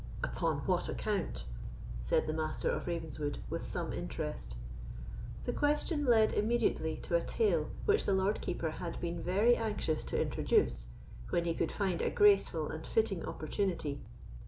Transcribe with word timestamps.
"Upon 0.23 0.61
what 0.65 0.89
account?" 0.89 1.45
said 2.01 2.25
the 2.25 2.33
Master 2.33 2.71
of 2.71 2.87
Ravenswood, 2.87 3.37
with 3.51 3.67
some 3.67 3.93
interest. 3.93 4.55
The 5.45 5.53
question 5.53 6.05
led 6.07 6.33
immediately 6.33 6.97
to 7.03 7.15
a 7.15 7.21
tale 7.21 7.69
which 7.85 8.05
the 8.05 8.13
Lord 8.13 8.41
Keeper 8.41 8.71
had 8.71 8.99
been 8.99 9.21
very 9.21 9.55
anxious 9.55 10.03
to 10.05 10.19
introduce, 10.19 10.87
when 11.29 11.45
he 11.45 11.53
could 11.53 11.71
find 11.71 12.01
a 12.01 12.09
graceful 12.09 12.67
and 12.69 12.83
fitting 12.87 13.23
opportunity. 13.27 14.01